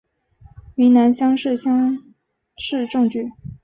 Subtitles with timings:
[0.77, 1.99] 云南乡试乡
[2.57, 3.29] 试中举。